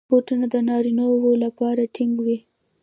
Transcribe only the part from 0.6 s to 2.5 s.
نارینه وو لپاره ټینګ وي.